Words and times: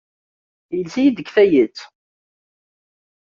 Yelles-iyi-d 0.75 1.17
deg 1.17 1.27
tayet. 1.35 1.77